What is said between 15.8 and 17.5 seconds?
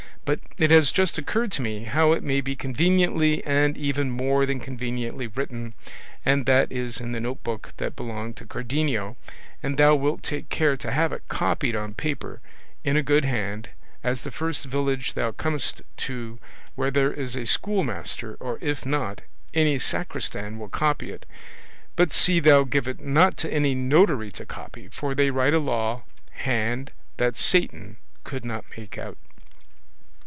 to where there is a